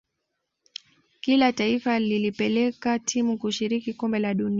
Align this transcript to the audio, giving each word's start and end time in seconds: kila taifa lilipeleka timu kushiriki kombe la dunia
kila 1.21 1.53
taifa 1.53 1.99
lilipeleka 1.99 2.99
timu 2.99 3.37
kushiriki 3.37 3.93
kombe 3.93 4.19
la 4.19 4.33
dunia 4.33 4.49